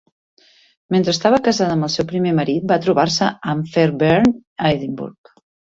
Mentre 0.95 1.13
estava 1.15 1.41
casada 1.49 1.75
amb 1.77 1.87
el 1.89 1.93
seu 1.97 2.09
primer 2.13 2.33
marit 2.41 2.67
va 2.75 2.81
trobar-se 2.87 3.31
amb 3.55 3.73
Fairbairn 3.77 4.37
a 4.65 4.75
Edimburg. 4.79 5.37